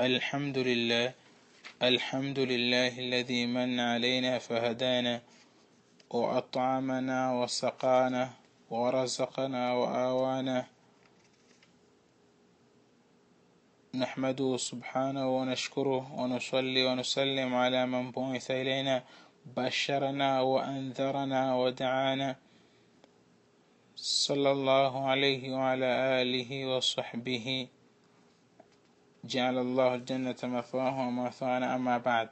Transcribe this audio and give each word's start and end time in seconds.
الحمد 0.00 0.58
لله 0.58 1.12
الحمد 1.82 2.38
لله 2.38 2.98
الذي 2.98 3.46
من 3.46 3.80
علينا 3.80 4.38
فهدانا 4.38 5.22
وأطعمنا 6.10 7.20
وسقانا 7.42 8.30
ورزقنا 8.70 9.72
وآوانا. 9.74 10.66
نحمده 13.94 14.56
سبحانه 14.56 15.26
ونشكره 15.38 16.12
ونصلي 16.20 16.82
ونسلم 16.86 17.54
على 17.54 17.86
من 17.86 18.10
بعث 18.10 18.50
إلينا 18.50 19.02
بشرنا 19.56 20.40
وأنذرنا 20.40 21.54
ودعانا. 21.56 22.36
صلى 23.96 24.50
الله 24.50 25.06
عليه 25.10 25.42
وعلى 25.56 25.90
آله 26.22 26.50
وصحبه 26.66 27.68
جعل 29.23 29.57
الله 29.57 29.95
الجنة 29.95 30.35
مثواه 30.43 31.07
ومثوانا 31.07 31.75
أما 31.75 31.97
بعد 31.97 32.29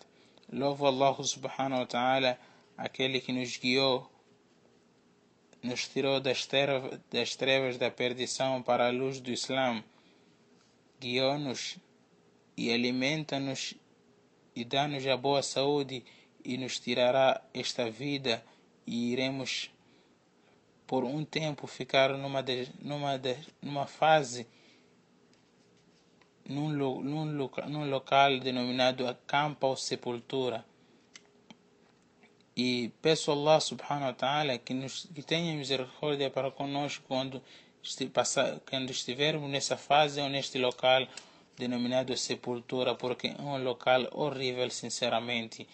Louvo 0.52 0.86
Allah 0.86 1.16
subhanahu 1.24 1.80
wa 1.80 1.86
ta'ala, 1.86 2.38
aquele 2.78 3.22
que 3.22 3.32
nos 3.32 3.56
guiou, 3.56 4.06
nos 5.64 5.88
tirou 5.88 6.20
das 6.20 6.46
trevas, 6.46 7.00
das 7.10 7.38
trevas 7.38 7.78
da 7.78 7.90
perdição 7.90 8.62
para 8.62 8.88
a 8.88 8.92
luz 8.92 9.22
do 9.22 9.32
Islã, 9.32 9.82
guiou-nos 11.00 11.78
e 12.58 12.70
alimenta-nos 12.70 13.76
e 14.54 14.66
dá-nos 14.66 15.08
a 15.08 15.16
boa 15.16 15.42
saúde 15.42 16.04
e 16.44 16.58
nos 16.58 16.80
tirará 16.80 17.42
esta 17.54 17.90
vida 17.90 18.44
e 18.86 19.14
iremos 19.14 19.72
por 20.86 21.06
um 21.06 21.24
tempo 21.24 21.66
ficar 21.66 22.10
numa, 22.18 22.44
de, 22.44 22.68
numa, 22.82 23.18
de, 23.18 23.38
numa 23.62 23.88
fase 23.88 24.46
num, 26.49 26.69
num, 26.69 27.25
num 27.25 27.91
local 27.91 28.39
denominado 28.39 29.05
campo 29.27 29.69
ou 29.69 29.77
sepultura. 29.77 30.65
E 32.57 32.91
peço 33.03 33.31
a 33.31 33.35
Allah 33.35 33.61
subhanahu 33.61 34.07
wa 34.07 34.13
ta'ala 34.15 34.59
que, 34.59 34.73
nos, 34.73 35.07
que 35.15 35.23
tenha 35.23 35.55
misericórdia 35.55 36.31
para 36.31 36.51
conosco 36.51 37.05
quando, 37.07 37.43
quando 38.69 38.91
estivermos 38.91 39.51
nessa 39.51 39.77
fase 39.77 40.21
ou 40.21 40.29
neste 40.29 40.59
local 40.59 41.07
denominado 41.57 42.17
sepultura, 42.17 42.95
porque 42.95 43.29
é 43.29 43.43
um 43.43 43.63
local 43.63 44.09
horrível, 44.13 44.71
sinceramente. 44.71 45.69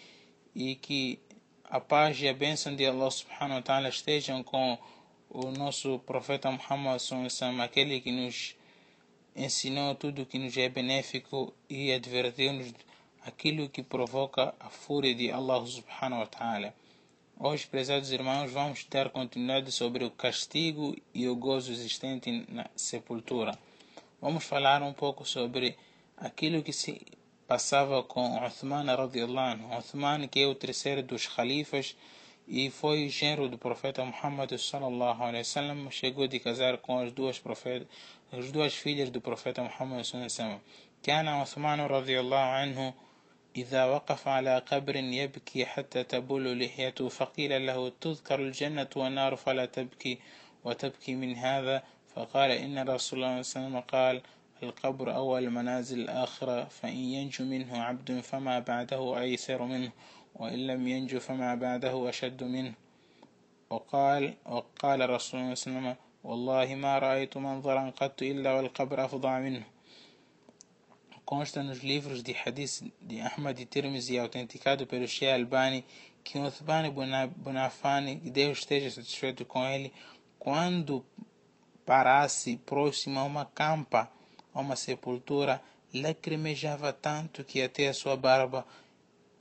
E 0.53 0.75
que 0.75 1.19
a 1.65 1.79
paz 1.79 2.19
e 2.21 2.27
a 2.27 2.33
bênção 2.33 2.75
de 2.75 2.85
Allah 2.85 3.09
subhanahu 3.09 3.55
wa 3.55 3.61
ta'ala 3.61 3.89
estejam 3.89 4.43
com 4.43 4.77
o 5.29 5.51
nosso 5.51 5.99
profeta 5.99 6.51
Muhammad 6.51 7.01
aquele 7.61 8.01
que 8.01 8.11
nos 8.11 8.55
ensinou 9.35 9.95
tudo 9.95 10.25
que 10.25 10.37
nos 10.37 10.55
é 10.57 10.69
benéfico 10.69 11.53
e 11.69 11.91
advertiu-nos 11.91 12.73
aquilo 13.25 13.69
que 13.69 13.81
provoca 13.81 14.53
a 14.59 14.69
fúria 14.69 15.15
de 15.15 15.31
Allah 15.31 15.65
subhanahu 15.65 16.21
wa 16.21 16.27
ta'ala. 16.27 16.73
Hoje, 17.39 17.67
prezados 17.67 18.11
irmãos, 18.11 18.51
vamos 18.51 18.85
dar 18.89 19.09
continuidade 19.09 19.71
sobre 19.71 20.05
o 20.05 20.11
castigo 20.11 20.95
e 21.13 21.27
o 21.27 21.35
gozo 21.35 21.71
existente 21.71 22.45
na 22.47 22.69
sepultura. 22.75 23.57
Vamos 24.21 24.43
falar 24.43 24.81
um 24.83 24.93
pouco 24.93 25.25
sobre 25.25 25.75
aquilo 26.15 26.61
que 26.61 26.71
se 26.71 27.01
passava 27.47 28.03
com 28.03 28.37
Uthman 28.45 28.85
radiallahu 28.85 29.53
anhu. 29.53 29.77
Uthman, 29.77 30.27
que 30.27 30.41
é 30.41 30.47
o 30.47 30.55
terceiro 30.55 31.01
dos 31.01 31.27
califas 31.27 31.95
e 32.47 32.69
foi 32.69 33.09
genro 33.09 33.47
do 33.49 33.57
profeta 33.57 34.03
Muhammad 34.03 34.51
sallallahu 34.57 35.23
alaihi 35.23 35.45
wasallam, 35.45 35.89
chegou 35.91 36.27
de 36.27 36.39
casar 36.39 36.77
com 36.77 36.99
as 36.99 37.11
duas 37.11 37.39
profetas 37.39 37.87
as 38.31 38.51
duas 38.51 38.73
filhas 38.73 39.09
do 39.09 39.21
profeta 39.21 39.61
Muhammad 39.61 40.03
sallallahu 40.05 40.59
كان 41.03 41.27
عثمان 41.27 41.81
رضي 41.81 42.19
الله 42.19 42.37
عنه 42.37 42.93
إذا 43.55 43.85
وقف 43.85 44.27
على 44.27 44.57
قبر 44.57 44.95
يبكي 44.95 45.65
حتى 45.65 46.03
تبول 46.03 46.59
لحيته 46.59 47.09
فقيل 47.09 47.65
له 47.65 47.91
تذكر 48.01 48.39
الجنة 48.39 48.87
والنار 48.95 49.35
فلا 49.35 49.65
تبكي 49.65 50.19
وتبكي 50.63 51.15
من 51.15 51.35
هذا 51.35 51.83
فقال 52.15 52.51
إن 52.51 52.89
رسول 52.89 53.23
الله 53.23 53.41
صلى 53.41 53.67
الله 53.67 53.69
عليه 53.69 53.77
وسلم 53.77 53.79
قال 53.79 54.21
القبر 54.63 55.15
أول 55.15 55.49
منازل 55.49 55.99
الآخرة 55.99 56.63
فإن 56.63 56.97
ينجو 56.97 57.45
منه 57.45 57.83
عبد 57.83 58.19
فما 58.19 58.59
بعده 58.59 59.19
أيسر 59.19 59.63
منه 59.63 59.91
وإن 60.34 60.66
لم 60.66 60.88
ينجو 60.88 61.20
فما 61.20 61.54
بعده 61.54 62.08
أشد 62.08 62.44
منه 62.44 62.74
وقال 63.70 64.34
وقال 64.46 65.10
رسول 65.10 65.40
الله 65.40 65.54
صلى 65.54 65.70
الله 65.70 65.80
عليه 65.80 65.90
وسلم 65.90 65.96
والله 66.24 66.74
ما 66.74 66.98
رأيت 66.98 67.36
منظرا 67.36 67.90
قط 68.00 68.22
إلا 68.22 68.52
والقبر 68.52 69.04
أفضع 69.04 69.38
منه 69.38 69.64
Consta 71.24 71.62
nos 71.62 71.82
livros 71.82 72.22
de 72.22 72.32
hadith 72.32 72.90
de 73.02 73.20
Ahmad 73.20 73.58
e 73.58 73.66
Tirmizi, 73.66 74.18
autenticado 74.18 74.86
pelo 74.86 75.06
Sheikh 75.06 75.30
Albani, 75.30 75.84
que 76.24 76.38
Uthman 76.38 76.90
Bonafani, 77.36 78.16
que 78.16 78.30
Deus 78.30 78.60
esteja 78.60 78.90
satisfeito 78.90 79.44
com 79.44 79.62
ele, 79.62 79.92
quando 80.38 81.04
parasse 81.84 82.56
próximo 82.56 83.20
a 83.20 83.24
uma 83.24 83.44
campa, 83.44 84.10
a 84.54 84.60
uma 84.60 84.74
sepultura, 84.74 85.60
lacrimejava 85.92 86.94
tanto 86.94 87.44
que 87.44 87.60
até 87.62 87.88
a 87.88 87.94
sua 87.94 88.16
barba 88.16 88.66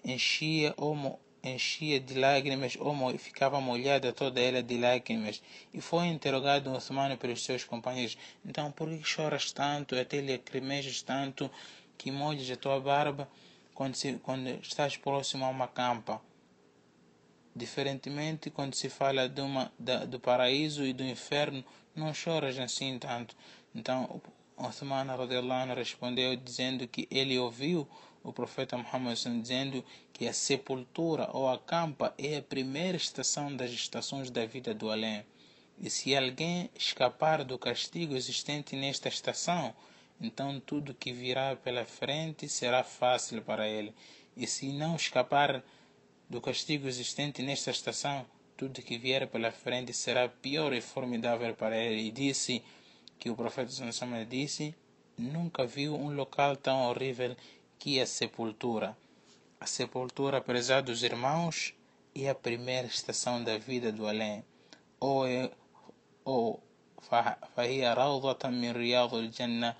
enchia 0.04 0.74
ou 0.76 1.20
enchia 1.42 1.98
de 1.98 2.14
lágrimas 2.14 2.76
ou 2.78 3.18
ficava 3.18 3.60
molhada 3.60 4.12
toda 4.12 4.40
ela 4.40 4.62
de 4.62 4.78
lágrimas. 4.78 5.42
E 5.74 5.80
foi 5.80 6.06
interrogado 6.06 6.72
Uthman 6.72 7.16
pelos 7.16 7.44
seus 7.44 7.64
companheiros. 7.64 8.16
Então, 8.44 8.70
por 8.70 8.88
que 8.88 9.02
choras 9.02 9.50
tanto, 9.50 9.96
até 9.96 10.20
lacrimejas 10.20 11.02
tanto, 11.02 11.50
que 11.98 12.10
molhas 12.10 12.50
a 12.50 12.56
tua 12.56 12.80
barba 12.80 13.28
quando, 13.74 13.94
se, 13.94 14.14
quando 14.22 14.48
estás 14.62 14.96
próximo 14.96 15.44
a 15.44 15.48
uma 15.48 15.66
campa? 15.66 16.20
Diferentemente, 17.54 18.48
quando 18.48 18.74
se 18.74 18.88
fala 18.88 19.28
de 19.28 19.42
uma, 19.42 19.70
da, 19.78 20.04
do 20.04 20.18
paraíso 20.18 20.84
e 20.86 20.92
do 20.92 21.04
inferno, 21.04 21.62
não 21.94 22.14
choras 22.14 22.58
assim 22.58 22.98
tanto. 22.98 23.36
Então, 23.74 24.22
Uthman 24.56 25.06
respondeu 25.74 26.36
dizendo 26.36 26.86
que 26.86 27.08
ele 27.10 27.38
ouviu 27.38 27.86
o 28.22 28.32
profeta 28.32 28.76
Muhammad 28.76 29.18
dizendo 29.40 29.84
que 30.12 30.28
a 30.28 30.32
sepultura 30.32 31.28
ou 31.32 31.48
a 31.48 31.58
campa 31.58 32.14
é 32.16 32.36
a 32.36 32.42
primeira 32.42 32.96
estação 32.96 33.54
das 33.54 33.70
estações 33.70 34.30
da 34.30 34.46
vida 34.46 34.72
do 34.72 34.90
além. 34.90 35.24
E 35.78 35.90
se 35.90 36.16
alguém 36.16 36.70
escapar 36.76 37.44
do 37.44 37.58
castigo 37.58 38.14
existente 38.14 38.76
nesta 38.76 39.08
estação, 39.08 39.74
então 40.20 40.60
tudo 40.60 40.94
que 40.94 41.12
virá 41.12 41.56
pela 41.56 41.84
frente 41.84 42.48
será 42.48 42.84
fácil 42.84 43.42
para 43.42 43.68
ele. 43.68 43.92
E 44.36 44.46
se 44.46 44.72
não 44.72 44.94
escapar 44.94 45.62
do 46.28 46.40
castigo 46.40 46.86
existente 46.86 47.42
nesta 47.42 47.70
estação, 47.70 48.24
tudo 48.56 48.80
que 48.80 48.96
vier 48.96 49.26
pela 49.26 49.50
frente 49.50 49.92
será 49.92 50.28
pior 50.28 50.72
e 50.72 50.80
formidável 50.80 51.54
para 51.54 51.76
ele. 51.76 52.02
E 52.02 52.10
disse 52.12 52.62
que 53.18 53.28
o 53.28 53.34
profeta 53.34 53.70
disse: 54.28 54.74
Nunca 55.18 55.66
viu 55.66 55.94
um 55.94 56.14
local 56.14 56.56
tão 56.56 56.88
horrível 56.88 57.36
que 57.81 57.99
a 57.99 58.05
sepultura. 58.05 58.97
A 59.59 59.65
sepultura, 59.65 60.41
prezados 60.41 61.03
irmãos, 61.03 61.73
é 62.15 62.29
a 62.29 62.35
primeira 62.35 62.87
estação 62.87 63.43
da 63.43 63.57
vida 63.57 63.91
do 63.91 64.07
além. 64.07 64.43
Ou 64.99 65.27
é, 65.27 65.51
ou 66.25 66.61
فهي 67.55 67.93
روضة 67.93 68.49
من 68.49 68.71
رياض 68.71 69.15
الجنة 69.15 69.75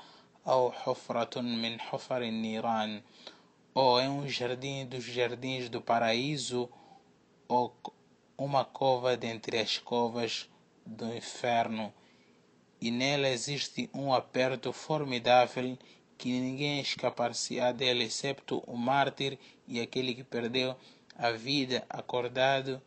أو 0.48 0.72
حفرة 0.72 1.42
من 1.42 1.80
حفر 1.80 2.22
النيران 2.22 3.02
ou 3.74 4.00
é 4.00 4.10
um 4.10 4.28
jardim 4.28 4.88
dos 4.88 5.04
jardins 5.04 5.70
do 5.70 5.80
paraíso 5.80 6.68
ou 7.48 7.76
uma 8.36 8.66
cova 8.66 9.16
dentre 9.16 9.60
as 9.60 9.78
covas 9.78 10.50
do 10.86 11.06
inferno 11.16 11.94
e 12.82 12.90
nela 12.90 13.28
existe 13.28 13.88
um 13.94 14.12
aperto 14.14 14.74
formidável 14.74 15.78
que 16.23 16.29
ninguém 16.29 16.79
escapar-se-á 16.81 17.73
dele, 17.73 18.05
excepto 18.05 18.63
o 18.65 18.77
mártir 18.77 19.37
e 19.67 19.81
aquele 19.81 20.15
que 20.15 20.23
perdeu 20.23 20.77
a 21.17 21.33
vida 21.33 21.85
acordado 21.91 22.81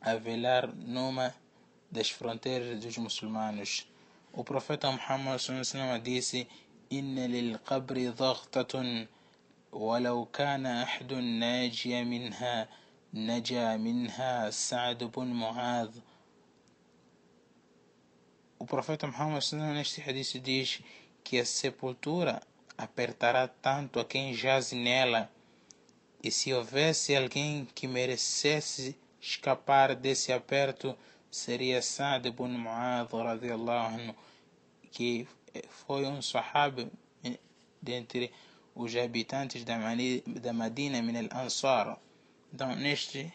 a 0.00 0.16
velar 0.16 0.66
numa 0.74 1.32
das 1.88 2.10
fronteiras 2.10 2.80
dos 2.80 2.98
muçulmanos. 2.98 3.86
O 4.32 4.42
profeta 4.42 4.90
Muhammad 4.90 5.40
disse: 6.02 6.48
"Inna 6.90 7.28
lil 7.28 7.56
qabri 7.60 8.08
dhaghtatun 8.08 9.06
ولو 9.72 10.24
كان 10.24 10.66
أحد 10.66 11.12
ناجي 11.12 12.04
منها 12.04 12.68
نجا 13.14 13.76
منها 13.76 14.50
سعد 14.50 15.04
بن 15.04 15.26
معاذ 15.26 15.90
O 18.58 18.66
profeta 18.66 19.06
Muhammad 19.06 19.42
neste 19.76 20.02
hadith 20.02 20.36
diz 20.42 20.82
que 21.24 21.38
a 21.38 21.44
sepultura 21.44 22.40
apertará 22.76 23.46
tanto 23.46 24.00
a 24.00 24.04
quem 24.04 24.34
jaz 24.34 24.72
nela, 24.72 25.30
e 26.22 26.30
se 26.30 26.52
houvesse 26.52 27.16
alguém 27.16 27.66
que 27.74 27.86
merecesse 27.86 28.96
escapar 29.20 29.94
desse 29.94 30.32
aperto, 30.32 30.96
seria 31.30 31.80
Sa'd 31.80 32.28
ibn 32.28 32.48
Mu'adh 32.48 33.12
radiallahu 33.12 33.94
anhu, 33.94 34.14
que 34.90 35.26
foi 35.86 36.04
um 36.06 36.20
sahabi 36.20 36.90
dentre 37.80 38.32
os 38.74 38.94
habitantes 38.96 39.64
da 39.64 40.52
Madina 40.52 41.02
min 41.02 41.16
al-Ansar. 41.16 41.98
Então, 42.52 42.74
neste 42.76 43.32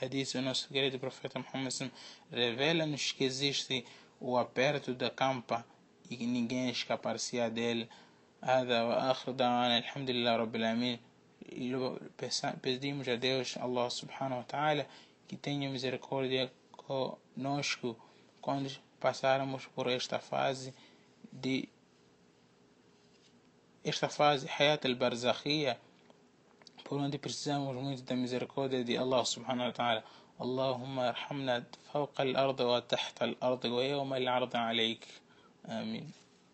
hadith, 0.00 0.34
o 0.34 0.42
nosso 0.42 0.68
querido 0.68 0.98
profeta 0.98 1.38
Muhammad 1.38 1.90
revela-nos 2.30 3.12
que 3.12 3.24
existe 3.24 3.84
o 4.20 4.36
aperto 4.36 4.94
da 4.94 5.10
campa 5.10 5.64
ninguém 6.16 6.70
escapar-se 6.70 7.50
dele. 7.50 7.88
هذا 8.44 8.82
وآخر 8.82 9.32
دعوانا 9.32 9.78
الحمد 9.78 10.10
لله 10.10 10.36
رب 10.36 10.56
العالمين 10.56 10.98
pedimos 12.62 13.08
a 13.08 13.16
Deus, 13.16 13.56
Allah 13.56 13.90
subhanahu 13.90 14.38
wa 14.38 14.44
ta'ala, 14.44 14.86
que 15.28 15.36
tenha 15.36 15.68
misericórdia 15.70 16.50
conosco 16.76 17.96
quando 18.40 18.70
passarmos 19.00 19.66
por 19.74 19.88
esta 19.88 20.18
fase 20.18 20.74
de 21.32 21.68
esta 23.84 24.08
fase 24.08 24.48
Hayat 24.48 24.84
al-Barzakhia 24.86 25.78
por 26.84 26.98
onde 27.00 27.18
precisamos 27.18 27.74
muito 27.76 28.02
da 28.02 28.14
misericórdia 28.14 28.84
de 28.84 28.96
Allah 28.96 29.24
subhanahu 29.24 29.68
wa 29.68 29.72
ta'ala 29.72 30.04
اللهم 30.40 30.98
ارحمنا 30.98 31.64
فوق 31.92 32.20
الأرض 32.20 32.60
وتحت 32.60 33.22
الأرض 33.22 33.64
ويوم 33.64 34.14
العرض 34.14 34.56
عليك 34.56 35.06
Amin. 35.68 36.12